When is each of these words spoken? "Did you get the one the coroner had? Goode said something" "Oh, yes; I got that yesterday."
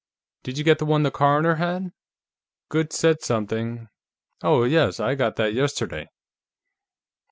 "Did 0.41 0.57
you 0.57 0.63
get 0.63 0.79
the 0.79 0.85
one 0.87 1.03
the 1.03 1.11
coroner 1.11 1.57
had? 1.57 1.91
Goode 2.69 2.91
said 2.91 3.21
something" 3.21 3.87
"Oh, 4.41 4.63
yes; 4.63 4.99
I 4.99 5.13
got 5.13 5.35
that 5.35 5.53
yesterday." 5.53 6.09